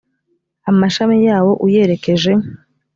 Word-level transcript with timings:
amashami 0.71 1.15
yawo 1.27 1.51
uyerekeje 1.65 2.31